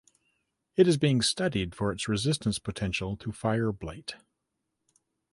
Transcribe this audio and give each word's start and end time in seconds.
It 0.77 0.87
is 0.87 0.97
being 0.97 1.21
studied 1.21 1.75
for 1.75 1.91
its 1.91 2.07
resistance 2.07 2.57
potential 2.57 3.15
to 3.17 3.31
fire 3.31 3.71
blight. 3.71 4.15